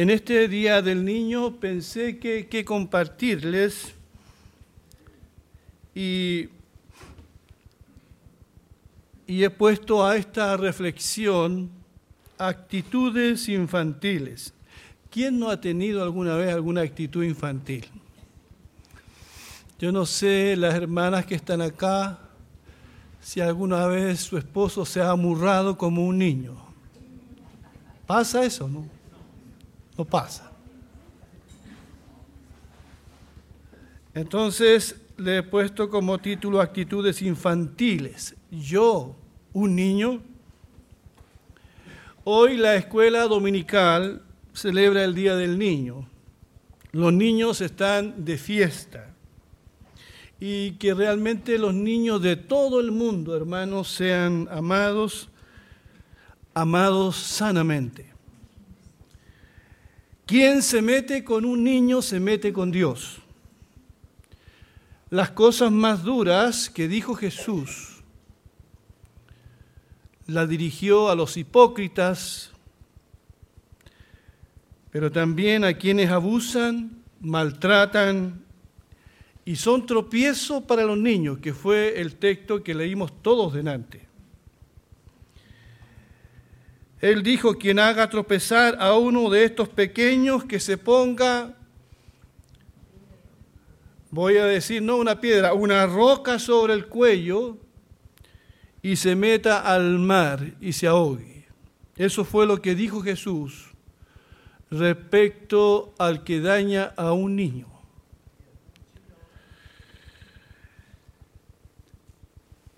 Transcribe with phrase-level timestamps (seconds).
[0.00, 3.92] En este Día del Niño pensé que, que compartirles
[5.94, 6.48] y,
[9.26, 11.68] y he puesto a esta reflexión
[12.38, 14.54] actitudes infantiles.
[15.10, 17.84] ¿Quién no ha tenido alguna vez alguna actitud infantil?
[19.78, 22.18] Yo no sé, las hermanas que están acá,
[23.20, 26.56] si alguna vez su esposo se ha amurrado como un niño.
[28.06, 28.99] ¿Pasa eso, no?
[30.00, 30.50] No pasa.
[34.14, 38.34] Entonces le he puesto como título actitudes infantiles.
[38.50, 39.14] Yo,
[39.52, 40.22] un niño.
[42.24, 44.22] Hoy la escuela dominical
[44.54, 46.08] celebra el Día del Niño.
[46.92, 49.14] Los niños están de fiesta.
[50.40, 55.28] Y que realmente los niños de todo el mundo, hermanos, sean amados,
[56.54, 58.09] amados sanamente.
[60.30, 63.18] Quien se mete con un niño se mete con Dios.
[65.08, 68.00] Las cosas más duras que dijo Jesús
[70.28, 72.52] la dirigió a los hipócritas,
[74.92, 78.44] pero también a quienes abusan, maltratan
[79.44, 84.09] y son tropiezo para los niños, que fue el texto que leímos todos delante.
[87.00, 91.54] Él dijo, quien haga tropezar a uno de estos pequeños que se ponga,
[94.10, 97.56] voy a decir, no una piedra, una roca sobre el cuello
[98.82, 101.46] y se meta al mar y se ahogue.
[101.96, 103.70] Eso fue lo que dijo Jesús
[104.70, 107.66] respecto al que daña a un niño.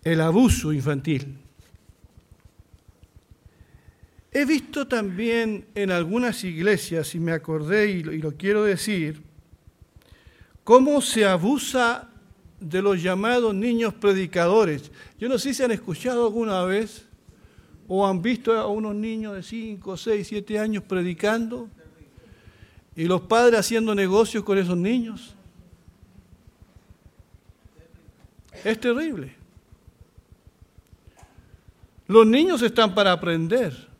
[0.05, 1.42] El abuso infantil.
[4.35, 9.21] He visto también en algunas iglesias, y me acordé y lo, quiero decir,
[10.65, 12.09] cómo se abusa
[12.59, 14.91] de los llamados niños predicadores.
[15.19, 17.07] Yo no sé si han escuchado alguna vez
[17.87, 21.69] o han visto a unos niños de 5, 6, 7 años predicando
[22.97, 25.35] y los padres haciendo negocios con esos niños.
[28.65, 29.35] Es terrible.
[32.07, 33.92] Los niños están para aprender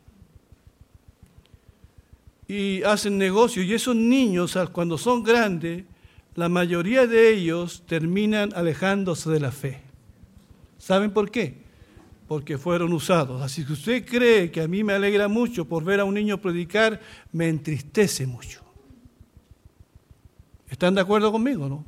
[2.53, 3.65] y hacen negocios.
[3.65, 5.85] Y esos niños, cuando son grandes,
[6.35, 9.81] la mayoría de ellos terminan alejándose de la fe.
[10.77, 11.63] ¿Saben por qué?
[12.27, 13.41] Porque fueron usados.
[13.41, 16.39] Así que usted cree que a mí me alegra mucho por ver a un niño
[16.39, 18.61] predicar, me entristece mucho.
[20.69, 21.85] ¿Están de acuerdo conmigo, no?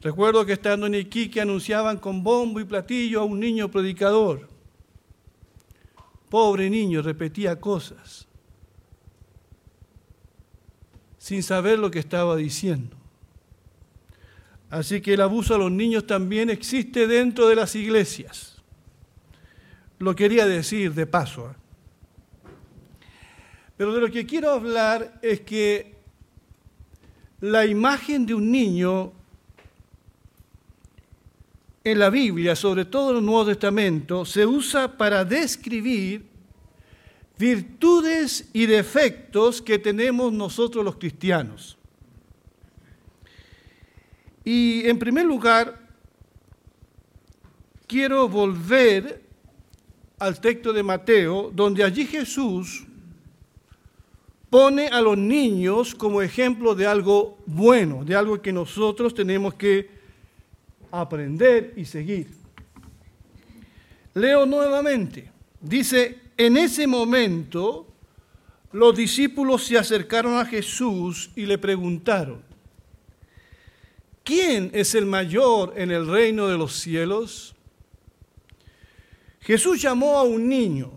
[0.00, 4.48] Recuerdo que estando en Iquique anunciaban con bombo y platillo a un niño predicador.
[6.28, 8.28] Pobre niño, repetía cosas
[11.28, 12.96] sin saber lo que estaba diciendo.
[14.70, 18.62] Así que el abuso a los niños también existe dentro de las iglesias.
[19.98, 21.50] Lo quería decir de paso.
[21.50, 21.54] ¿eh?
[23.76, 25.96] Pero de lo que quiero hablar es que
[27.40, 29.12] la imagen de un niño
[31.92, 36.26] en la Biblia, sobre todo en el Nuevo Testamento, se usa para describir
[37.38, 41.78] virtudes y defectos que tenemos nosotros los cristianos.
[44.44, 45.78] Y en primer lugar,
[47.86, 49.22] quiero volver
[50.18, 52.86] al texto de Mateo, donde allí Jesús
[54.50, 59.97] pone a los niños como ejemplo de algo bueno, de algo que nosotros tenemos que
[60.90, 62.28] aprender y seguir.
[64.14, 65.30] Leo nuevamente.
[65.60, 67.86] Dice, en ese momento
[68.72, 72.42] los discípulos se acercaron a Jesús y le preguntaron,
[74.22, 77.54] ¿quién es el mayor en el reino de los cielos?
[79.40, 80.92] Jesús llamó a un niño,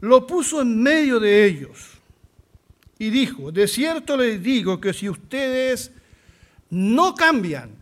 [0.00, 1.98] lo puso en medio de ellos
[2.98, 5.92] y dijo, de cierto les digo que si ustedes
[6.70, 7.79] no cambian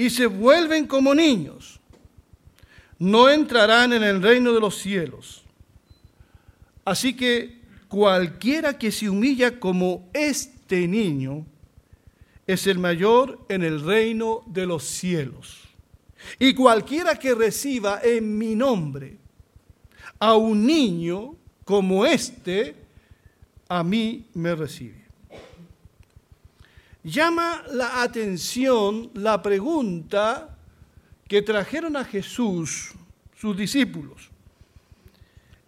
[0.00, 1.78] y se vuelven como niños,
[2.98, 5.44] no entrarán en el reino de los cielos.
[6.86, 11.44] Así que cualquiera que se humilla como este niño
[12.46, 15.68] es el mayor en el reino de los cielos.
[16.38, 19.18] Y cualquiera que reciba en mi nombre
[20.18, 21.36] a un niño
[21.66, 22.74] como este,
[23.68, 24.99] a mí me recibe
[27.02, 30.56] llama la atención la pregunta
[31.26, 32.92] que trajeron a Jesús
[33.36, 34.28] sus discípulos.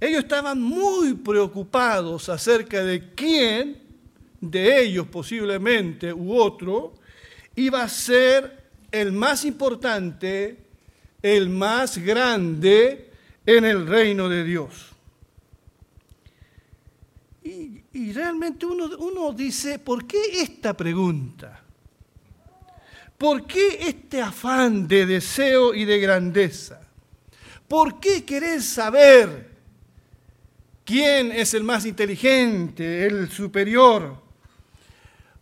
[0.00, 3.80] Ellos estaban muy preocupados acerca de quién
[4.40, 6.94] de ellos posiblemente u otro
[7.54, 10.58] iba a ser el más importante,
[11.22, 13.10] el más grande
[13.46, 14.91] en el reino de Dios.
[17.94, 21.62] Y, realmente uno, uno dice, ¿por qué esta pregunta?
[23.18, 26.80] ¿Por qué este afán de deseo y de grandeza?
[27.68, 29.50] ¿Por qué querer saber
[30.84, 34.20] quién es el más inteligente, el superior?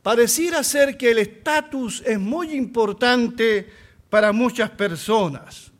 [0.02, 3.68] Pareciera ser que el estatus es muy importante
[4.08, 5.70] para muchas personas.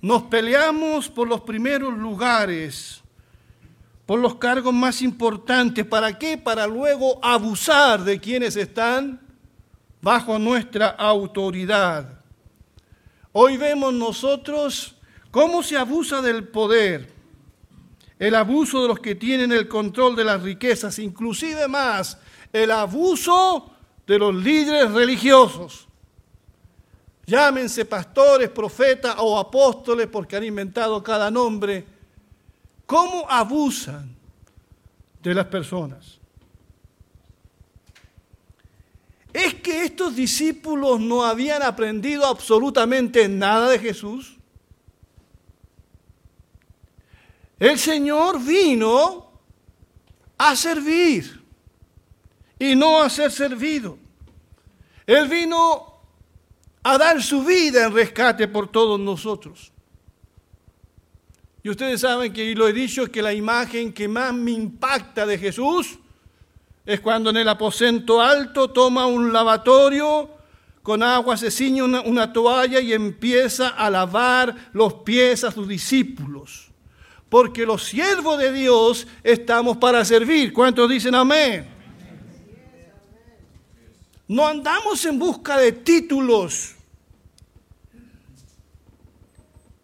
[0.00, 3.03] Nos peleamos por los primeros lugares,
[4.06, 5.84] por los cargos más importantes.
[5.84, 6.36] ¿Para qué?
[6.36, 9.20] Para luego abusar de quienes están
[10.02, 12.20] bajo nuestra autoridad.
[13.32, 14.94] Hoy vemos nosotros
[15.30, 17.12] cómo se abusa del poder,
[18.18, 22.18] el abuso de los que tienen el control de las riquezas, inclusive más,
[22.52, 23.72] el abuso
[24.06, 25.88] de los líderes religiosos.
[27.26, 31.93] Llámense pastores, profetas o apóstoles porque han inventado cada nombre.
[32.86, 34.14] ¿Cómo abusan
[35.22, 36.18] de las personas?
[39.32, 44.36] ¿Es que estos discípulos no habían aprendido absolutamente nada de Jesús?
[47.58, 49.30] El Señor vino
[50.38, 51.42] a servir
[52.58, 53.98] y no a ser servido.
[55.06, 55.94] Él vino
[56.82, 59.73] a dar su vida en rescate por todos nosotros.
[61.64, 65.24] Y ustedes saben que, y lo he dicho, que la imagen que más me impacta
[65.24, 65.98] de Jesús
[66.84, 70.28] es cuando en el aposento alto toma un lavatorio,
[70.82, 76.68] con agua se ciñe una, toalla y empieza a lavar los pies a sus discípulos.
[77.30, 80.52] Porque los siervos de Dios estamos para servir.
[80.52, 81.66] ¿Cuántos dicen amén?
[84.28, 86.74] No andamos en busca de títulos.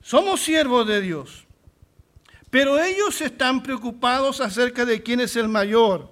[0.03, 1.47] Somos siervos de Dios.
[2.51, 6.11] Pero ellos están preocupados acerca de quién es el mayor.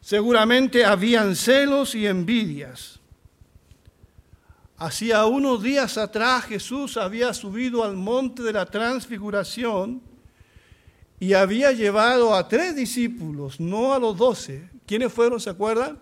[0.00, 2.98] Seguramente habían celos y envidias.
[4.78, 10.02] Hacía unos días atrás Jesús había subido al monte de la transfiguración
[11.20, 14.68] y había llevado a tres discípulos, no a los doce.
[14.86, 16.00] ¿Quiénes fueron, se acuerdan?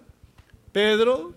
[0.72, 1.34] Pedro,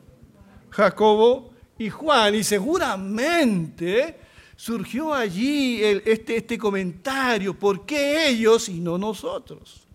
[0.69, 2.33] Jacobo y Juan.
[2.35, 4.22] Y seguramente
[4.55, 9.87] surgió allí este, este comentario, ¿por qué ellos y no nosotros?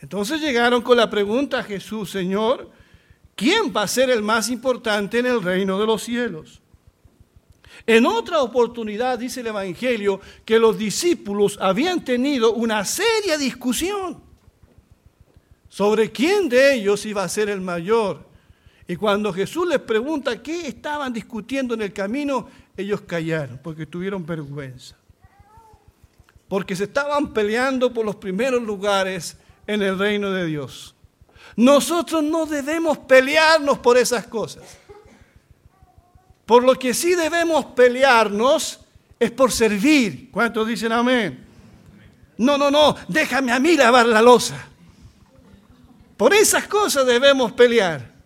[0.00, 2.70] Entonces llegaron con la pregunta a Jesús, Señor,
[3.34, 6.60] ¿quién va a ser el más importante en el reino de los cielos?
[7.86, 14.22] En otra oportunidad dice el Evangelio que los discípulos habían tenido una seria discusión
[15.68, 18.29] sobre quién de ellos iba a ser el mayor.
[18.90, 24.26] Y cuando Jesús les pregunta qué estaban discutiendo en el camino, ellos callaron porque tuvieron
[24.26, 24.96] vergüenza.
[26.48, 30.96] Porque se estaban peleando por los primeros lugares en el reino de Dios.
[31.54, 34.64] Nosotros no debemos pelearnos por esas cosas.
[36.44, 38.80] Por lo que sí debemos pelearnos
[39.20, 40.32] es por servir.
[40.32, 41.46] ¿Cuántos dicen amén?
[42.38, 44.66] No, no, no, déjame a mí lavar la losa.
[46.16, 48.18] Por esas cosas debemos pelear.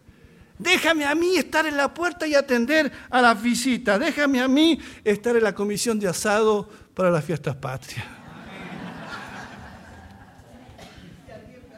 [0.59, 3.99] Déjame a mí estar en la puerta y atender a las visitas.
[3.99, 8.05] Déjame a mí estar en la comisión de asado para las fiestas patrias.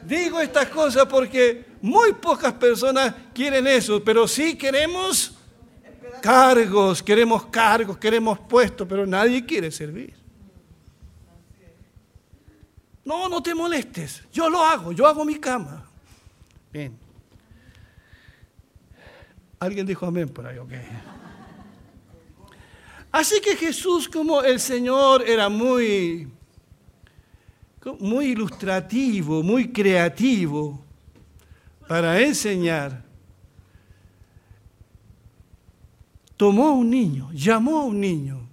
[0.03, 5.35] Digo estas cosas porque muy pocas personas quieren eso, pero sí queremos
[6.21, 10.13] cargos, queremos cargos, queremos puestos, pero nadie quiere servir.
[13.03, 15.85] No, no te molestes, yo lo hago, yo hago mi cama.
[16.71, 17.06] Bien.
[19.59, 20.71] Alguien dijo amén por ahí, ok.
[23.11, 26.27] Así que Jesús, como el Señor era muy
[27.99, 30.83] muy ilustrativo, muy creativo
[31.87, 33.03] para enseñar,
[36.35, 38.47] tomó a un niño, llamó a un niño.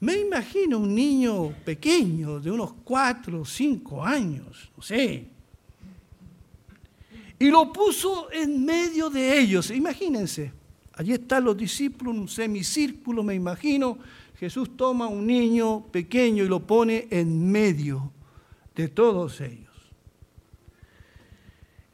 [0.00, 5.26] Me imagino un niño pequeño, de unos cuatro o cinco años, no sé.
[7.38, 9.70] Y lo puso en medio de ellos.
[9.70, 10.52] Imagínense,
[10.94, 13.98] allí están los discípulos, un semicírculo, me imagino.
[14.38, 18.12] Jesús toma un niño pequeño y lo pone en medio
[18.74, 19.66] de todos ellos.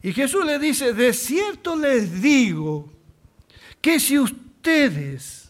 [0.03, 2.91] Y Jesús le dice, de cierto les digo
[3.81, 5.45] que si ustedes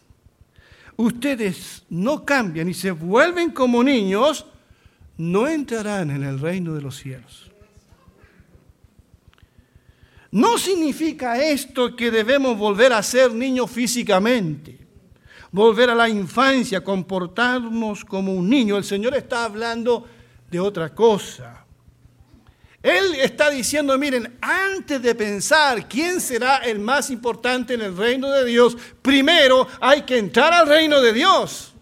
[0.97, 4.45] ustedes no cambian y se vuelven como niños,
[5.17, 7.51] no entrarán en el reino de los cielos.
[10.35, 14.77] No significa esto que debemos volver a ser niños físicamente,
[15.49, 18.75] volver a la infancia, comportarnos como un niño.
[18.75, 20.05] El Señor está hablando
[20.51, 21.65] de otra cosa.
[22.83, 28.29] Él está diciendo, miren, antes de pensar quién será el más importante en el reino
[28.29, 31.74] de Dios, primero hay que entrar al reino de Dios.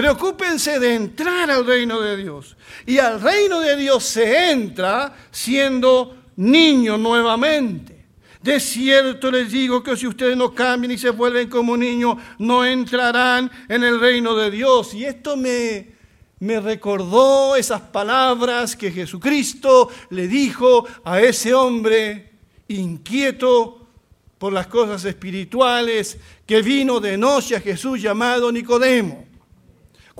[0.00, 2.56] Preocúpense de entrar al reino de Dios.
[2.86, 8.06] Y al reino de Dios se entra siendo niño nuevamente.
[8.42, 12.64] De cierto les digo que si ustedes no cambian y se vuelven como niños, no
[12.64, 14.94] entrarán en el reino de Dios.
[14.94, 15.90] Y esto me,
[16.38, 22.30] me recordó esas palabras que Jesucristo le dijo a ese hombre
[22.68, 23.86] inquieto
[24.38, 26.16] por las cosas espirituales
[26.46, 29.28] que vino de noche a Jesús llamado Nicodemo.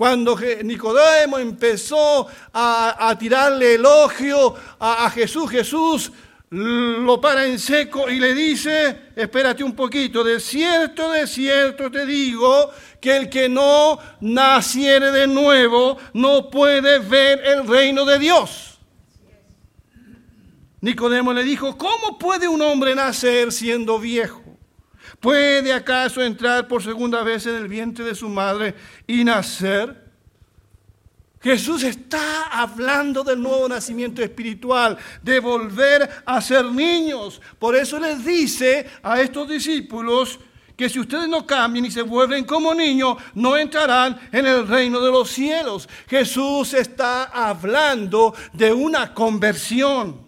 [0.01, 6.11] Cuando Nicodemo empezó a, tirarle elogio a, a Jesús, Jesús
[6.49, 12.07] lo para en seco y le dice, espérate un poquito, de cierto, de cierto te
[12.07, 18.79] digo que el que no naciere de nuevo no puede ver el reino de Dios.
[20.79, 24.40] Nicodemo le dijo, ¿cómo puede un hombre nacer siendo viejo?
[25.21, 28.73] ¿Puede acaso entrar por segunda vez en el vientre de su madre
[29.05, 30.09] y nacer?
[31.39, 37.39] Jesús está hablando del nuevo nacimiento espiritual, de volver a ser niños.
[37.59, 40.39] Por eso les dice a estos discípulos
[40.75, 44.99] que si ustedes no cambian y se vuelven como niños, no entrarán en el reino
[44.99, 45.87] de los cielos.
[46.07, 50.27] Jesús está hablando de una conversión,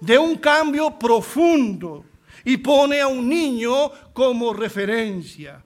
[0.00, 2.06] de un cambio profundo
[2.44, 5.64] y pone a un niño como referencia.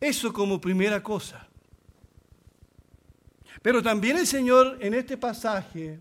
[0.00, 1.46] Eso como primera cosa.
[3.62, 5.98] Pero también el Señor en este pasaje,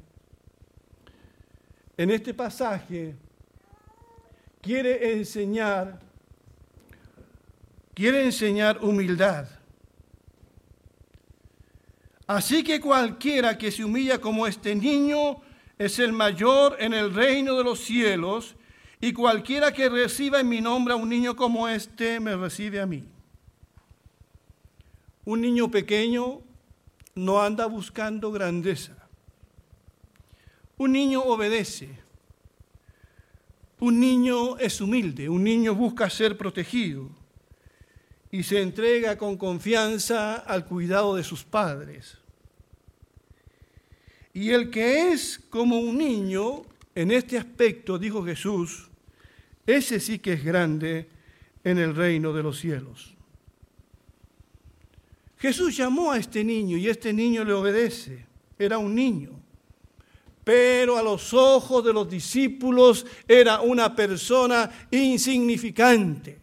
[1.98, 3.16] en este pasaje,
[4.62, 6.00] quiere enseñar,
[7.94, 9.48] quiere enseñar humildad.
[12.28, 15.42] Así que cualquiera que se humilla como este niño
[15.78, 18.56] es el mayor en el reino de los cielos,
[19.00, 22.86] y cualquiera que reciba en mi nombre a un niño como este, me recibe a
[22.86, 23.08] mí.
[25.26, 26.42] Un niño pequeño
[27.14, 29.08] no anda buscando grandeza.
[30.78, 31.90] Un niño obedece.
[33.80, 37.10] Un niño es humilde, un niño busca ser protegido
[38.32, 42.18] y se entrega con confianza al cuidado de sus padres.
[44.38, 46.62] Y el que es como un niño,
[46.94, 48.88] en este aspecto, dijo Jesús,
[49.66, 51.08] ese sí que es grande
[51.64, 53.16] en el reino de los cielos.
[55.40, 58.28] Jesús llamó a este niño y este niño le obedece.
[58.60, 59.32] Era un niño.
[60.44, 66.38] Pero a los ojos de los discípulos era una persona insignificante.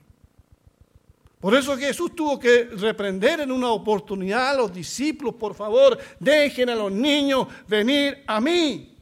[1.45, 6.71] Por eso Jesús tuvo que reprender en una oportunidad a los discípulos, por favor, dejen
[6.71, 8.97] a los niños venir a mí.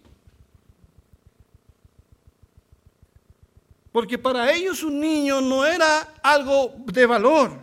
[3.92, 7.60] Porque para ellos un niño no era algo de valor.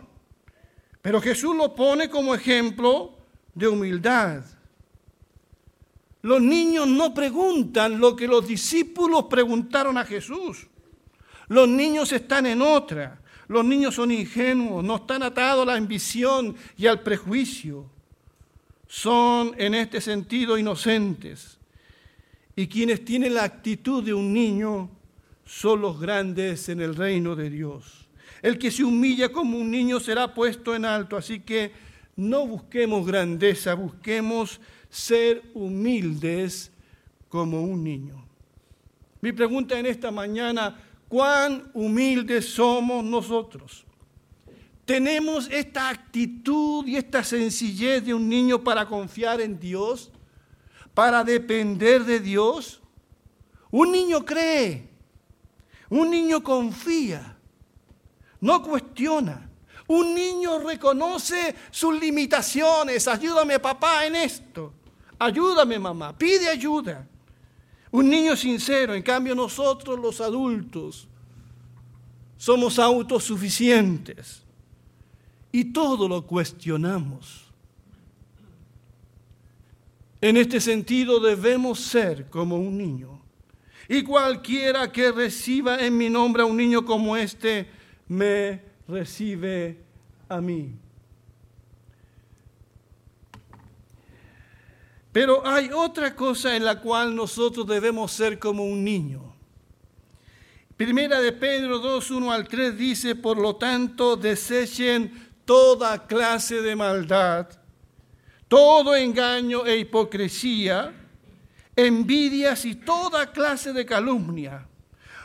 [1.02, 3.18] Pero Jesús lo pone como ejemplo
[3.54, 4.42] de humildad.
[6.22, 10.68] Los niños no preguntan lo que los discípulos preguntaron a Jesús.
[11.48, 13.19] Los niños están en otra.
[13.50, 17.84] Los niños son ingenuos, no están atados a la ambición y al prejuicio.
[18.86, 21.58] Son en este sentido inocentes.
[22.54, 24.88] Y quienes tienen la actitud de un niño
[25.44, 28.06] son los grandes en el reino de Dios.
[28.40, 31.16] El que se humilla como un niño será puesto en alto.
[31.16, 31.72] Así que
[32.14, 36.70] no busquemos grandeza, busquemos ser humildes
[37.28, 38.24] como un niño.
[39.20, 43.84] Mi pregunta en esta mañana, ¿cuán humildes somos nosotros?
[44.86, 50.10] ¿Tenemos esta actitud y esta sencillez de un niño para confiar en Dios?
[50.94, 52.80] ¿Para depender de Dios?
[53.70, 54.88] Un niño cree,
[55.90, 57.36] un niño confía,
[58.40, 59.48] no cuestiona.
[59.86, 63.08] Un niño reconoce sus limitaciones.
[63.08, 64.72] Ayúdame papá en esto.
[65.18, 66.16] Ayúdame mamá.
[66.16, 67.09] Pide ayuda.
[67.90, 68.94] Un niño sincero.
[68.94, 71.08] En cambio nosotros los adultos
[72.36, 74.42] somos autosuficientes.
[75.52, 77.44] Y todo lo cuestionamos.
[80.20, 83.20] En este sentido debemos ser como un niño.
[83.88, 87.68] Y cualquiera que reciba en mi nombre a un niño como este,
[88.06, 89.78] me recibe
[90.28, 90.72] a mí.
[95.12, 99.34] Pero hay otra cosa en la cual nosotros debemos ser como un niño.
[100.76, 106.76] Primera de Pedro 2, 1 al 3 dice, por lo tanto, desechen toda clase de
[106.76, 107.48] maldad,
[108.48, 110.94] todo engaño e hipocresía,
[111.74, 114.66] envidias y toda clase de calumnia.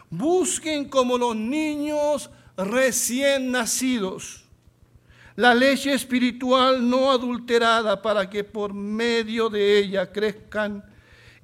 [0.09, 4.44] Busquen como los niños recién nacidos
[5.35, 10.83] la leche espiritual no adulterada para que por medio de ella crezcan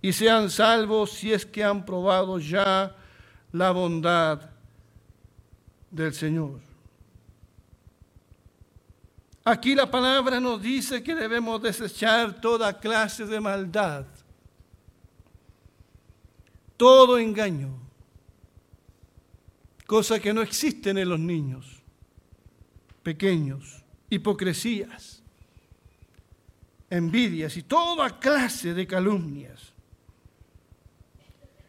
[0.02, 2.96] y sean salvos si es que han probado ya
[3.52, 4.50] la bondad
[5.90, 6.62] del Señor.
[9.44, 14.06] Aquí la palabra nos dice que debemos desechar toda clase de maldad,
[16.78, 17.78] todo engaño,
[19.86, 21.82] cosa que no existen en los niños
[23.04, 23.81] pequeños
[24.12, 25.24] hipocresías,
[26.90, 29.72] envidias y toda clase de calumnias.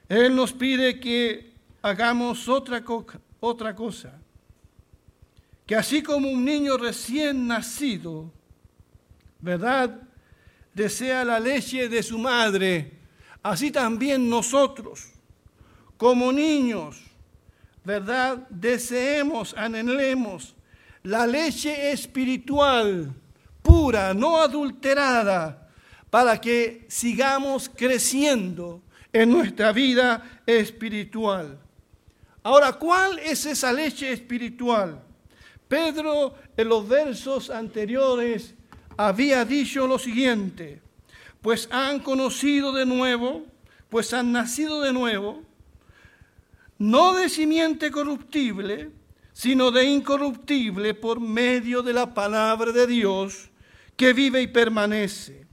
[0.09, 2.83] Él nos pide que hagamos otra,
[3.39, 4.21] otra cosa,
[5.65, 8.31] que así como un niño recién nacido,
[9.39, 10.03] ¿verdad?
[10.75, 12.99] Desea la leche de su madre,
[13.41, 15.13] así también nosotros,
[15.97, 17.01] como niños,
[17.85, 18.49] ¿verdad?
[18.51, 20.57] Deseemos, anhelemos
[21.05, 23.13] la leche espiritual,
[23.63, 25.69] pura, no adulterada,
[26.11, 31.59] para que sigamos creciendo en nuestra vida espiritual.
[32.43, 35.03] Ahora, ¿cuál es esa leche espiritual?
[35.69, 38.55] Pedro en los versos anteriores
[38.97, 40.83] había dicho lo siguiente,
[41.41, 43.47] pues han conocido de nuevo,
[43.89, 45.43] pues han nacido de nuevo,
[46.79, 48.91] no de simiente corruptible,
[49.43, 53.51] sino de incorruptible por medio de la palabra de Dios
[53.97, 55.45] que vive y permanece.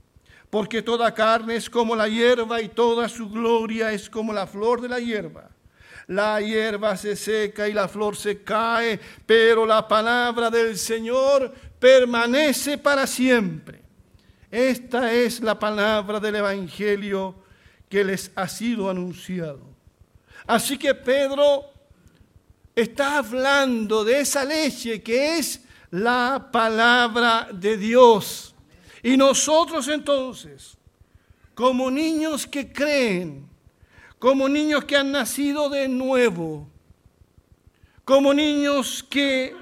[0.48, 4.80] Porque toda carne es como la hierba y toda su gloria es como la flor
[4.80, 5.50] de la hierba.
[6.06, 12.78] La hierba se seca y la flor se cae, pero la palabra del Señor permanece
[12.78, 13.82] para siempre.
[14.52, 17.34] Esta es la palabra del Evangelio
[17.88, 19.62] que les ha sido anunciado.
[20.46, 21.69] Así que Pedro
[22.74, 28.54] está hablando de esa leche que es la palabra de Dios.
[29.02, 30.76] Y nosotros entonces,
[31.54, 33.48] como niños que creen,
[34.18, 36.68] como niños que han nacido de nuevo,
[38.04, 39.56] como niños que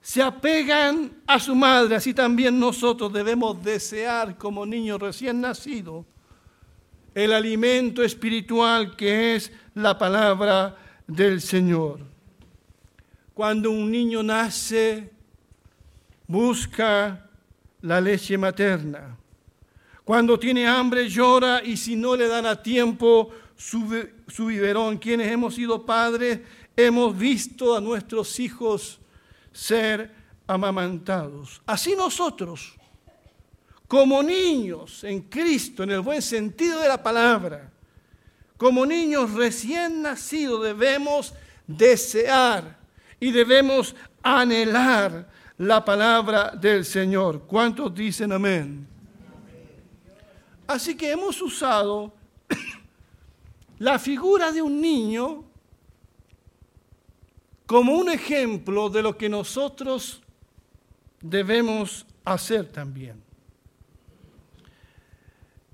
[0.00, 6.04] se apegan a su madre, así también nosotros debemos desear como niños recién nacidos
[7.14, 12.00] el alimento espiritual que es la palabra del Señor.
[13.32, 15.10] Cuando un niño nace,
[16.26, 17.28] busca
[17.82, 19.16] la leche materna.
[20.04, 25.30] Cuando tiene hambre, llora y si no le dan a tiempo su, su biberón, quienes
[25.32, 26.40] hemos sido padres,
[26.76, 29.00] hemos visto a nuestros hijos
[29.52, 30.14] ser
[30.46, 31.62] amamantados.
[31.66, 32.74] Así nosotros,
[33.88, 37.72] como niños en Cristo, en el buen sentido de la palabra,
[38.56, 41.34] como niños recién nacidos debemos
[41.66, 42.78] desear
[43.18, 47.42] y debemos anhelar la palabra del Señor.
[47.46, 48.86] ¿Cuántos dicen amén?
[50.66, 52.12] Así que hemos usado
[53.78, 55.44] la figura de un niño
[57.66, 60.22] como un ejemplo de lo que nosotros
[61.20, 63.22] debemos hacer también.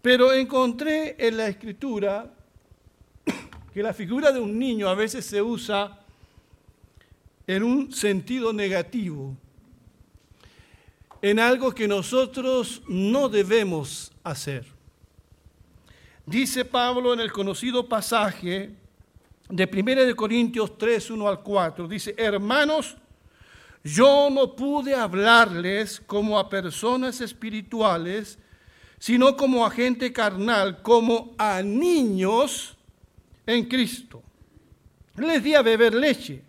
[0.02, 2.32] Pero encontré en la escritura
[3.72, 6.00] que la figura de un niño a veces se usa
[7.46, 9.37] en un sentido negativo,
[11.22, 14.66] en algo que nosotros no debemos hacer.
[16.26, 18.70] Dice Pablo en el conocido pasaje
[19.48, 22.96] de 1 de Corintios 3, 1 al 4, dice, hermanos,
[23.83, 28.38] yo no pude hablarles como a personas espirituales,
[28.98, 32.76] sino como a gente carnal, como a niños
[33.50, 34.22] en Cristo.
[35.16, 36.42] Les di a beber leche,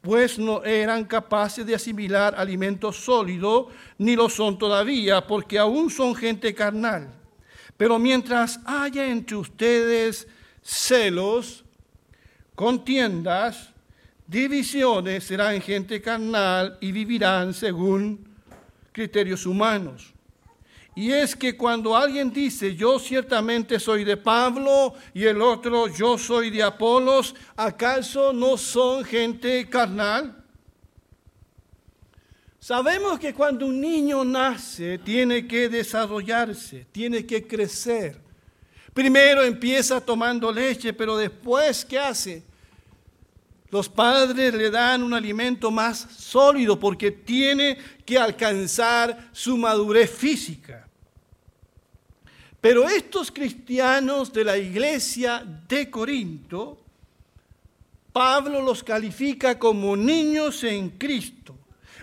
[0.00, 6.14] pues no eran capaces de asimilar alimento sólido, ni lo son todavía, porque aún son
[6.14, 7.12] gente carnal.
[7.76, 10.26] Pero mientras haya entre ustedes
[10.62, 11.64] celos,
[12.54, 13.72] contiendas,
[14.26, 18.28] divisiones, serán gente carnal y vivirán según
[18.92, 20.12] criterios humanos.
[20.98, 26.18] Y es que cuando alguien dice, yo ciertamente soy de Pablo y el otro, yo
[26.18, 30.44] soy de Apolos, ¿acaso no son gente carnal?
[32.58, 38.20] Sabemos que cuando un niño nace tiene que desarrollarse, tiene que crecer.
[38.92, 42.42] Primero empieza tomando leche, pero después, ¿qué hace?
[43.70, 50.87] Los padres le dan un alimento más sólido porque tiene que alcanzar su madurez física.
[52.60, 56.78] Pero estos cristianos de la iglesia de Corinto,
[58.12, 61.54] Pablo los califica como niños en Cristo.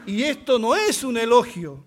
[0.06, 1.84] Y esto no es un elogio,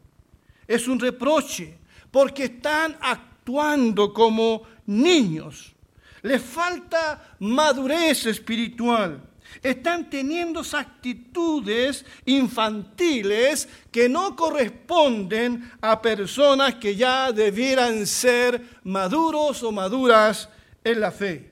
[0.66, 1.78] es un reproche,
[2.10, 5.74] porque están actuando como niños.
[6.22, 9.22] Les falta madurez espiritual.
[9.62, 19.72] Están teniendo actitudes infantiles que no corresponden a personas que ya debieran ser maduros o
[19.72, 20.48] maduras
[20.84, 21.50] en la fe.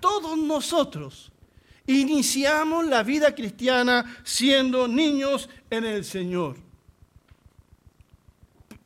[0.00, 1.32] Todos nosotros
[1.86, 6.56] iniciamos la vida cristiana siendo niños en el Señor.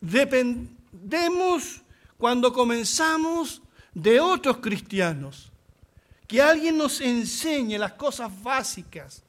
[0.00, 1.82] Dependemos
[2.16, 3.62] cuando comenzamos
[3.94, 5.47] de otros cristianos
[6.28, 9.24] que alguien nos enseñe las cosas básicas.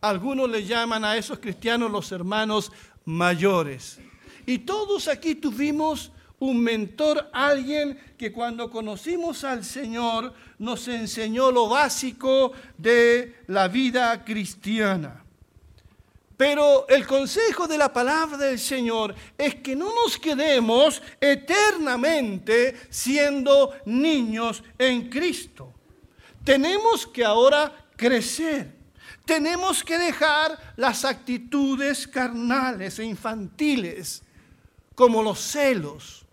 [0.00, 2.70] Algunos le llaman a esos cristianos los hermanos
[3.04, 3.98] mayores.
[4.46, 11.68] Y todos aquí tuvimos un mentor, alguien que cuando conocimos al Señor nos enseñó lo
[11.68, 15.24] básico de la vida cristiana.
[16.36, 23.72] Pero el consejo de la palabra del Señor es que no nos quedemos eternamente siendo
[23.86, 25.73] niños en Cristo.
[26.44, 28.72] Tenemos que ahora crecer.
[29.24, 34.22] Tenemos que dejar las actitudes carnales e infantiles,
[34.94, 36.26] como los celos,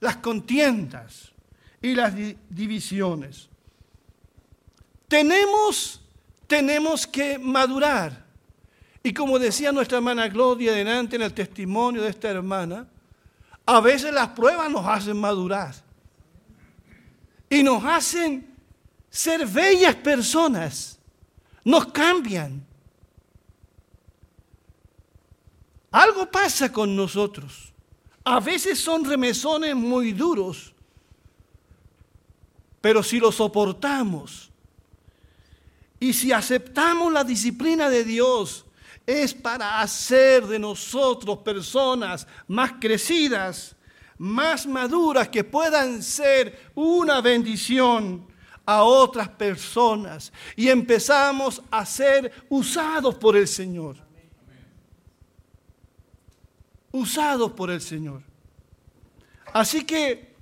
[0.00, 1.32] las contiendas
[1.80, 2.12] y las
[2.50, 3.48] divisiones.
[5.08, 6.02] Tenemos,
[6.46, 8.24] tenemos que madurar.
[9.02, 12.86] Y como decía nuestra hermana Gloria delante en el testimonio de esta hermana,
[13.66, 15.74] a veces las pruebas nos hacen madurar
[17.48, 18.53] y nos hacen
[19.14, 20.98] ser bellas personas.
[21.64, 22.66] Nos cambian.
[25.92, 27.72] Algo pasa con nosotros.
[28.24, 30.74] A veces son remesones muy duros,
[32.80, 34.50] pero si lo soportamos
[36.00, 38.66] y si aceptamos la disciplina de Dios,
[39.06, 43.76] es para hacer de nosotros personas más crecidas,
[44.18, 48.33] más maduras, que puedan ser una bendición
[48.66, 53.96] a otras personas y empezamos a ser usados por el Señor.
[56.92, 58.22] Usados por el Señor.
[59.52, 60.34] Así que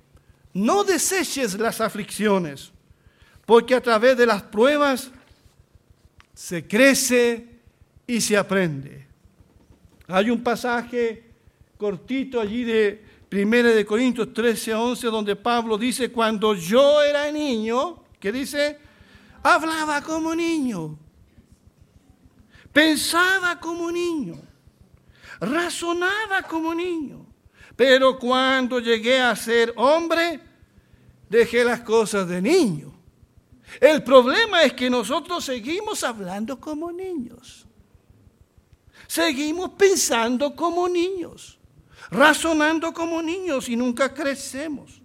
[0.53, 2.71] no deseches las aflicciones,
[3.45, 5.11] porque a través de las pruebas
[6.33, 7.47] se crece
[8.07, 9.07] y se aprende.
[10.07, 11.31] Hay un pasaje
[11.77, 18.02] cortito allí de 1 de Corintios 13, 11, donde Pablo dice, cuando yo era niño,
[18.23, 18.79] ¿Qué dice?
[19.43, 20.97] Hablaba como niño.
[22.71, 24.41] Pensaba como niño.
[25.41, 27.25] Razonaba como niño.
[27.75, 30.39] Pero cuando llegué a ser hombre,
[31.29, 32.93] dejé las cosas de niño.
[33.81, 37.67] El problema es que nosotros seguimos hablando como niños.
[39.05, 41.59] Seguimos pensando como niños,
[42.09, 45.02] razonando como niños y nunca crecemos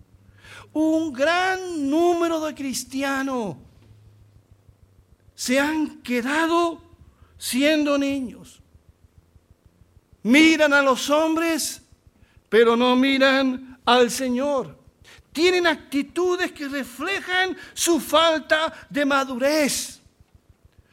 [0.73, 3.57] un gran número de cristianos
[5.35, 6.83] se han quedado
[7.39, 8.61] siendo niños.
[10.25, 11.81] Miran a los hombres,
[12.49, 14.77] pero no miran al Señor.
[15.33, 20.01] Tienen actitudes que reflejan su falta de madurez,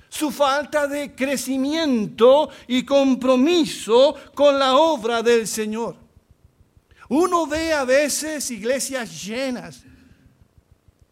[0.09, 6.04] su falta de crecimiento y compromiso con la obra del Señor.
[7.09, 9.83] Uno ve a veces iglesias llenas,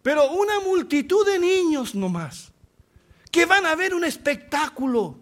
[0.02, 2.52] pero una multitud de niños nomás,
[3.32, 5.20] que van a ver un espectáculo,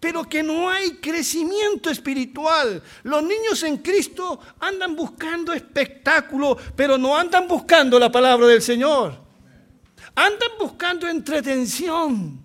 [0.00, 2.82] pero que no hay crecimiento espiritual.
[3.04, 9.22] Los niños en Cristo andan buscando espectáculo, pero no andan buscando la palabra del Señor.
[10.16, 12.44] Andan buscando entretención,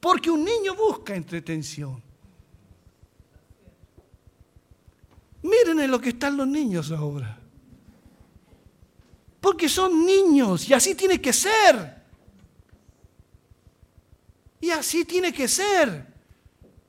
[0.00, 2.07] porque un niño busca entretención.
[5.48, 7.38] Miren en lo que están los niños ahora.
[9.40, 11.98] Porque son niños y así tiene que ser.
[14.60, 16.06] Y así tiene que ser.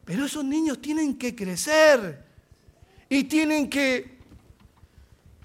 [0.04, 2.26] Pero esos niños tienen que crecer
[3.08, 4.18] y tienen que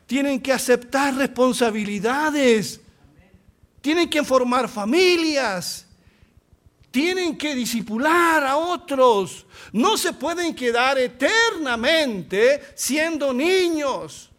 [0.07, 2.81] tienen que aceptar responsabilidades.
[3.81, 5.84] Tienen que formar familias.
[6.95, 9.47] Tienen que disipular a otros.
[9.73, 14.31] No se pueden quedar eternamente siendo niños.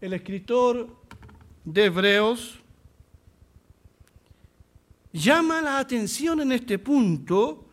[0.00, 0.88] El escritor
[1.64, 2.58] de Hebreos
[5.12, 7.69] llama la atención en este punto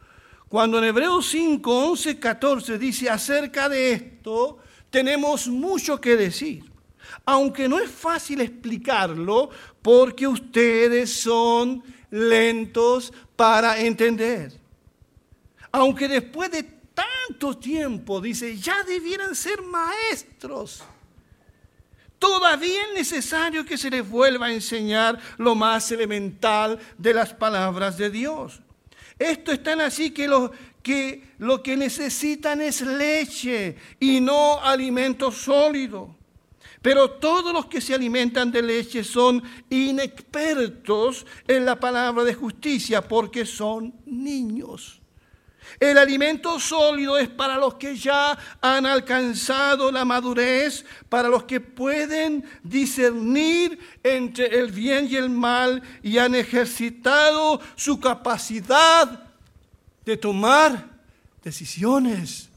[0.50, 6.64] cuando en Hebreos 5, 11, 14 dice acerca de esto, tenemos mucho que decir.
[7.26, 9.50] Aunque no es fácil explicarlo
[9.82, 14.54] porque ustedes son lentos para entender.
[15.72, 20.84] Aunque después de tanto tiempo, dice, ya debieran ser maestros.
[22.18, 27.98] Todavía es necesario que se les vuelva a enseñar lo más elemental de las palabras
[27.98, 28.62] de Dios.
[29.20, 30.52] Esto es tan así que lo,
[30.84, 36.16] que lo que necesitan es leche y no alimento sólido.
[36.82, 43.02] Pero todos los que se alimentan de leche son inexpertos en la palabra de justicia
[43.02, 45.02] porque son niños.
[45.80, 51.60] El alimento sólido es para los que ya han alcanzado la madurez, para los que
[51.60, 59.28] pueden discernir entre el bien y el mal y han ejercitado su capacidad
[60.06, 60.86] de tomar
[61.44, 62.50] decisiones.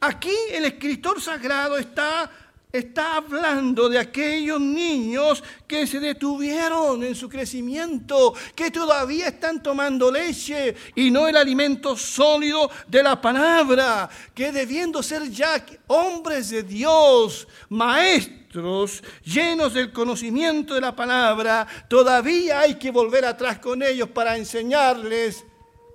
[0.00, 2.30] Aquí el escritor sagrado está
[2.72, 10.10] está hablando de aquellos niños que se detuvieron en su crecimiento, que todavía están tomando
[10.10, 16.62] leche y no el alimento sólido de la palabra, que debiendo ser ya hombres de
[16.62, 24.08] Dios, maestros, llenos del conocimiento de la palabra, todavía hay que volver atrás con ellos
[24.10, 25.44] para enseñarles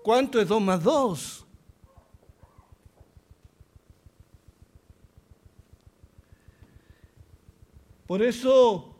[0.03, 1.44] cuánto es dos más dos.
[8.07, 8.95] Por eso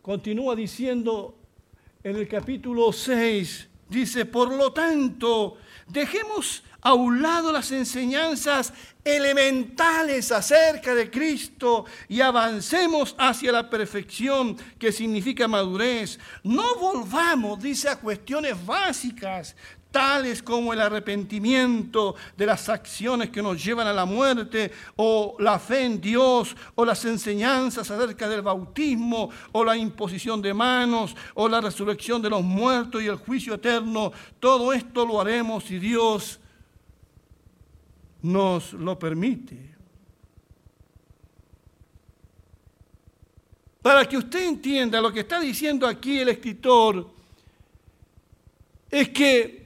[0.00, 1.36] continúa diciendo
[2.04, 5.56] en el capítulo 6, dice, por lo tanto,
[5.88, 8.72] dejemos a un lado las enseñanzas
[9.04, 16.18] elementales acerca de Cristo y avancemos hacia la perfección que significa madurez.
[16.44, 19.56] No volvamos, dice, a cuestiones básicas
[19.92, 25.58] tales como el arrepentimiento de las acciones que nos llevan a la muerte, o la
[25.58, 31.48] fe en Dios, o las enseñanzas acerca del bautismo, o la imposición de manos, o
[31.48, 34.10] la resurrección de los muertos y el juicio eterno.
[34.40, 36.40] Todo esto lo haremos si Dios
[38.22, 39.72] nos lo permite.
[43.82, 47.10] Para que usted entienda lo que está diciendo aquí el escritor,
[48.88, 49.61] es que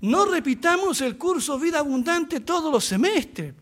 [0.00, 3.54] no repitamos el curso Vida Abundante todos los semestres.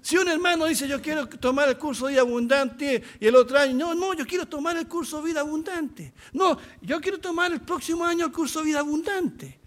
[0.00, 3.74] Si un hermano dice yo quiero tomar el curso Vida Abundante y el otro año,
[3.74, 6.14] no, no, yo quiero tomar el curso Vida Abundante.
[6.32, 9.60] No, yo quiero tomar el próximo año el curso Vida Abundante.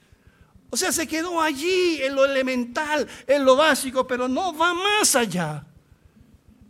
[0.69, 5.15] O sea, se quedó allí en lo elemental, en lo básico, pero no va más
[5.15, 5.65] allá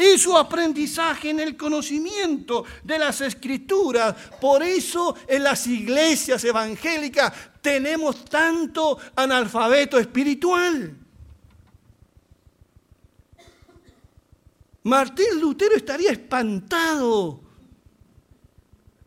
[0.02, 4.16] y su aprendizaje en el conocimiento de las escrituras.
[4.40, 10.98] Por eso en las iglesias evangélicas tenemos tanto analfabeto espiritual.
[14.84, 17.40] Martín Lutero estaría espantado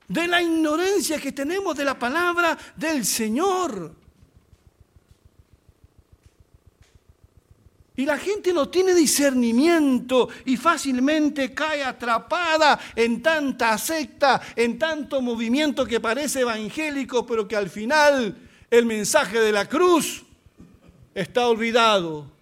[0.07, 4.04] de la ignorancia que tenemos de la palabra del Señor.
[7.97, 15.23] Y la gente no tiene discernimiento y fácilmente cae atrapada en tanta secta, en tanto
[15.23, 18.37] movimiento que parece evangélico, pero que al final
[18.69, 20.25] el mensaje de la cruz
[21.15, 22.35] está olvidado.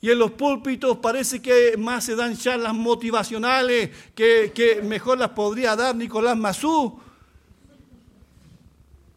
[0.00, 5.30] Y en los púlpitos parece que más se dan charlas motivacionales que, que mejor las
[5.30, 7.00] podría dar Nicolás Mazú.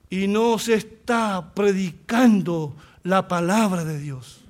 [0.10, 4.42] Y no se está predicando la palabra de Dios.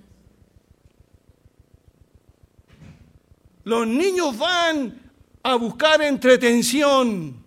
[3.64, 5.00] Los niños van
[5.42, 7.44] a buscar entretención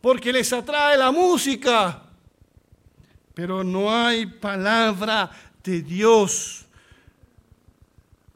[0.00, 2.02] porque les atrae la música,
[3.34, 5.30] pero no hay palabra
[5.62, 6.66] de Dios.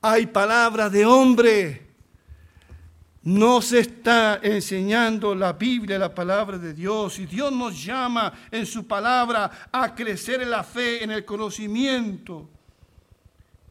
[0.02, 1.83] Hay palabra de hombre.
[3.24, 7.18] No se está enseñando la Biblia, la palabra de Dios.
[7.18, 12.50] Y Dios nos llama en su palabra a crecer en la fe, en el conocimiento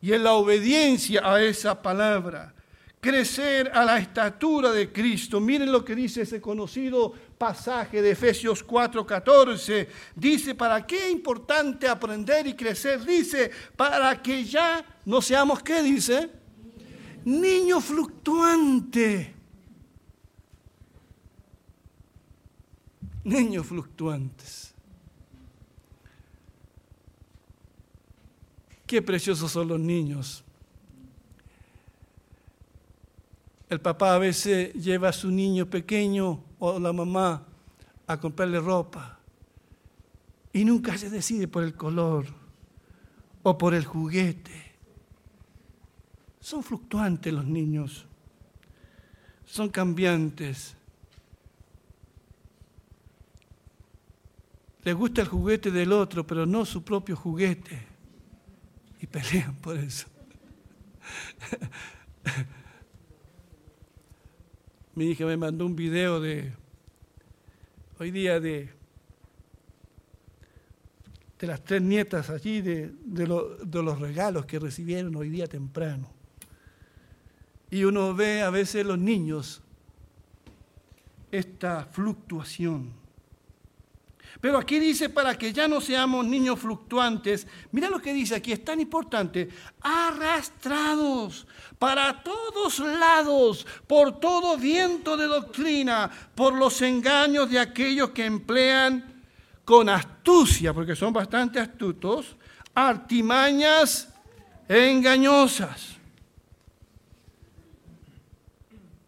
[0.01, 2.53] y en la obediencia a esa palabra.
[2.99, 5.41] crecer a la estatura de Cristo.
[5.41, 9.89] Miren lo que dice ese conocido pasaje de Efesios 4:14.
[10.15, 13.03] Dice, ¿para qué es importante aprender y crecer?
[13.03, 16.29] Dice, para que ya no seamos, ¿qué dice?
[17.25, 19.32] Niño fluctuante.
[23.23, 24.73] Niños fluctuantes.
[28.85, 30.43] Qué preciosos son los niños.
[33.69, 37.47] El papá a veces lleva a su niño pequeño o la mamá
[38.05, 39.17] a comprarle ropa
[40.51, 42.27] y nunca se decide por el color
[43.41, 44.73] o por el juguete.
[46.39, 48.05] Son fluctuantes los niños,
[49.45, 50.75] son cambiantes.
[54.83, 57.87] Les gusta el juguete del otro, pero no su propio juguete.
[58.99, 60.07] Y pelean por eso.
[64.95, 66.53] Mi hija me mandó un video de
[67.99, 68.69] hoy día de,
[71.39, 73.25] de las tres nietas allí, de, de,
[73.63, 76.11] de los regalos que recibieron hoy día temprano.
[77.71, 79.63] Y uno ve a veces los niños
[81.31, 83.02] esta fluctuación.
[84.41, 87.47] Pero aquí dice para que ya no seamos niños fluctuantes.
[87.71, 89.49] Mira lo que dice aquí, es tan importante.
[89.81, 91.47] Arrastrados
[91.79, 99.23] para todos lados, por todo viento de doctrina, por los engaños de aquellos que emplean
[99.65, 102.35] con astucia, porque son bastante astutos,
[102.73, 104.09] artimañas
[104.67, 105.97] engañosas.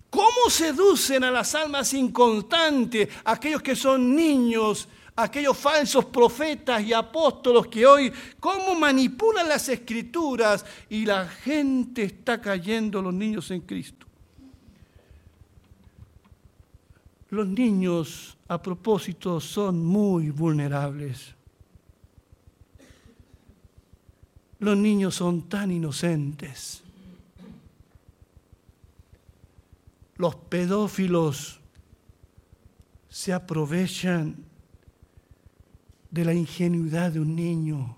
[0.09, 7.67] ¿Cómo seducen a las almas inconstantes, aquellos que son niños aquellos falsos profetas y apóstolos
[7.67, 14.05] que hoy, cómo manipulan las escrituras y la gente está cayendo, los niños en Cristo.
[17.29, 21.33] Los niños, a propósito, son muy vulnerables.
[24.59, 26.81] Los niños son tan inocentes.
[30.17, 31.59] Los pedófilos
[33.09, 34.35] se aprovechan
[36.15, 37.97] de la ingenuidad de un niño.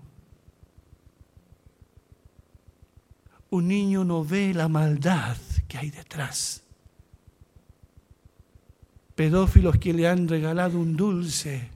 [3.50, 5.36] Un niño no ve la maldad
[5.68, 6.64] que hay detrás.
[9.14, 11.70] Pedófilos que le han regalado un dulce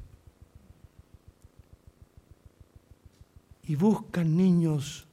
[3.62, 5.06] y buscan niños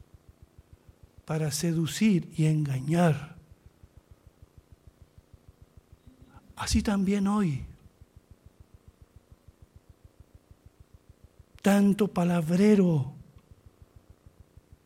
[1.25, 3.35] para seducir y engañar.
[6.55, 7.68] Así también hoy.
[11.61, 13.13] Tanto palabrero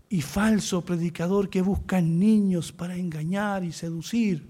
[0.09, 4.45] y falso predicador que buscan niños para engañar y seducir,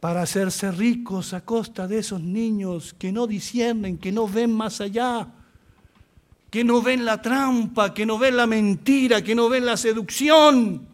[0.00, 4.80] para hacerse ricos a costa de esos niños que no disciernen, que no ven más
[4.80, 5.28] allá,
[6.50, 10.86] que no ven la trampa, que no ven la mentira, que no ven la seducción.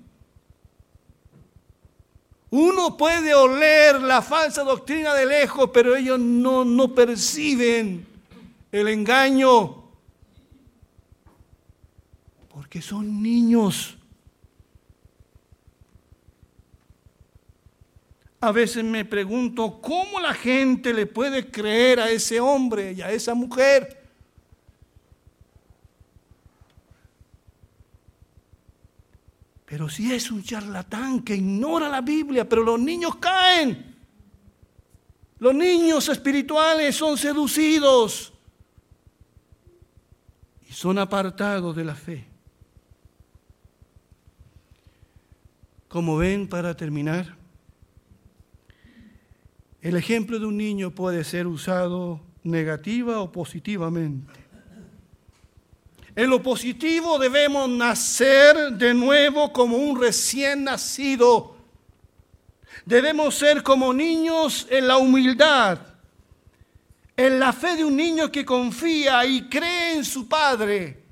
[2.51, 8.14] Uno puede oler la falsa doctrina de lejos, pero ellos no, no perciben
[8.81, 9.85] el engaño,
[12.49, 13.97] porque son niños.
[18.41, 23.13] A veces me pregunto cómo la gente le puede creer a ese hombre y a
[23.13, 24.03] esa mujer.
[29.67, 33.95] Pero si es un charlatán que ignora la Biblia, pero los niños caen.
[35.39, 38.34] Los niños espirituales son seducidos
[40.75, 42.27] son apartados de la fe.
[45.87, 47.37] Como ven, para terminar,
[49.81, 54.33] el ejemplo de un niño puede ser usado negativa o positivamente.
[56.17, 61.57] En lo positivo debemos nacer de nuevo como un recién nacido.
[62.85, 65.94] Debemos ser como niños en la humildad
[67.17, 71.05] en la fe de un niño que confía y cree en su Padre.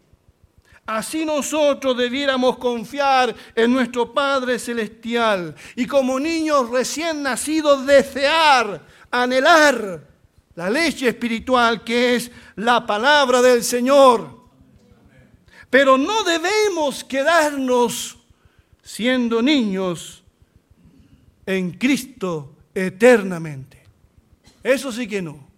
[0.84, 10.08] Así nosotros debiéramos confiar en nuestro Padre Celestial y como niños recién nacidos desear, anhelar
[10.56, 14.42] la leche espiritual que es la palabra del Señor.
[15.70, 18.18] Pero no debemos quedarnos
[18.82, 20.24] siendo niños
[21.46, 23.82] en Cristo eternamente.
[24.62, 25.51] Eso sí que no.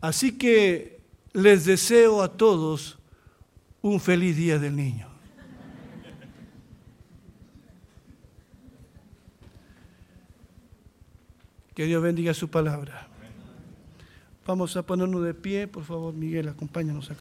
[0.00, 1.00] Así que
[1.32, 2.98] les deseo a todos
[3.82, 5.08] un feliz día del niño.
[11.74, 13.08] Que Dios bendiga su palabra.
[14.46, 17.20] Vamos a ponernos de pie, por favor, Miguel, acompáñanos acá.